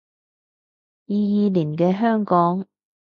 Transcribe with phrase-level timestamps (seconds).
[1.05, 2.65] 二二年嘅香港